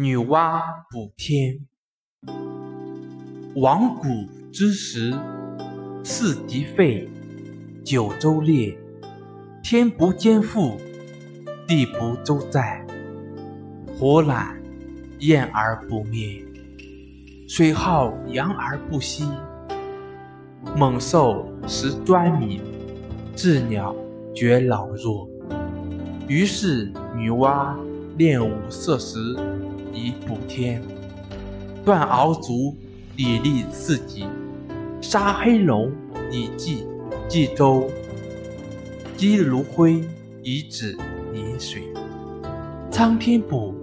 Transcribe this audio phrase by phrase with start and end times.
[0.00, 1.60] 女娲补天。
[3.56, 4.08] 亡古
[4.50, 5.14] 之时，
[6.02, 7.06] 四极废，
[7.84, 8.74] 九州裂，
[9.62, 10.78] 天不兼覆，
[11.68, 12.82] 地不周载，
[13.94, 14.58] 火揽
[15.18, 16.42] 焰而不灭，
[17.46, 19.28] 水浩洋而不息。
[20.74, 22.62] 猛兽食专民，
[23.36, 23.94] 鸷鸟
[24.34, 25.28] 绝老弱。
[26.26, 27.76] 于是女娲
[28.20, 29.34] 炼五色石。
[29.94, 30.82] 以补天，
[31.86, 32.76] 断鳌足
[33.16, 34.26] 以立四极，
[35.00, 35.90] 杀黑龙
[36.30, 36.86] 以济
[37.30, 37.90] 冀州，
[39.16, 40.04] 击炉灰
[40.42, 40.96] 以止
[41.32, 41.82] 临水。
[42.90, 43.74] 苍天补，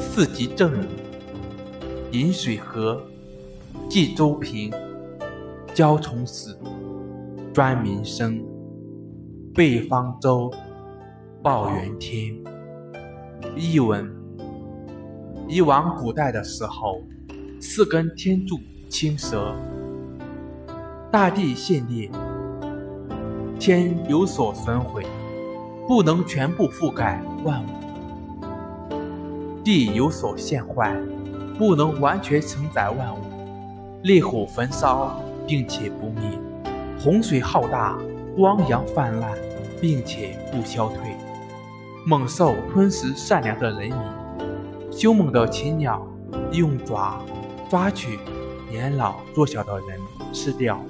[0.00, 0.72] 四极正，
[2.10, 3.00] 饮水和，
[3.88, 4.72] 冀州平，
[5.74, 6.58] 蛟虫死，
[7.54, 8.44] 专民生，
[9.54, 10.52] 北方舟，
[11.40, 12.36] 报元天。
[13.56, 14.10] 译文。
[15.48, 17.02] 以往古代的时候，
[17.60, 18.58] 四根天柱
[18.88, 19.54] 青蛇，
[21.10, 22.10] 大地陷裂，
[23.58, 25.04] 天有所损毁，
[25.86, 27.66] 不能全部覆盖万物；
[29.62, 30.96] 地有所陷坏，
[31.58, 33.18] 不能完全承载万物。
[34.02, 36.38] 烈火焚烧，并且不灭；
[36.98, 37.98] 洪水浩大，
[38.38, 39.36] 汪洋泛滥，
[39.80, 40.98] 并且不消退；
[42.04, 44.92] 猛兽吞食善良的人民。
[44.92, 46.06] 凶猛的禽鸟
[46.52, 47.24] 用爪
[47.70, 48.18] 抓取
[48.68, 49.98] 年老弱小的人
[50.32, 50.84] 吃掉。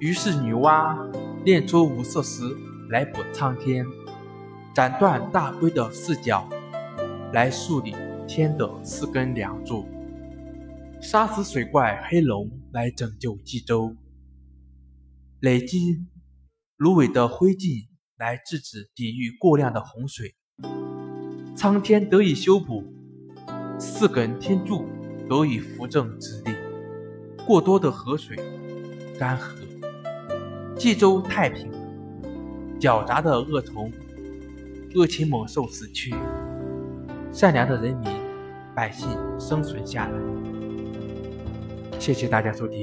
[0.00, 1.10] 于是女娲
[1.44, 2.42] 炼出五色石
[2.90, 3.86] 来补苍天，
[4.74, 6.48] 斩断大龟的四角
[7.32, 7.94] 来树立
[8.26, 9.86] 天的四根梁柱，
[11.00, 13.94] 杀死水怪黑龙来拯救冀州，
[15.40, 16.04] 累积
[16.76, 20.34] 芦苇的灰烬来制止抵御过量的洪水。
[21.56, 22.84] 苍天得以修补，
[23.78, 24.86] 四根天柱
[25.28, 26.52] 得以扶正直立，
[27.46, 28.36] 过多的河水
[29.18, 29.54] 干涸，
[30.76, 31.70] 冀州太平，
[32.80, 33.92] 狡诈的恶虫、
[34.94, 36.14] 恶禽猛兽死去，
[37.32, 38.10] 善良的人民
[38.74, 39.08] 百姓
[39.38, 40.18] 生存下来。
[42.00, 42.82] 谢谢大家收听。